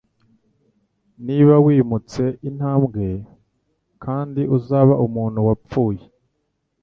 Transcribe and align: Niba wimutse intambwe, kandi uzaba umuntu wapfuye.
Niba 1.25 1.53
wimutse 1.65 2.23
intambwe, 2.49 3.05
kandi 4.03 4.41
uzaba 4.57 4.93
umuntu 5.05 5.39
wapfuye. 5.47 6.03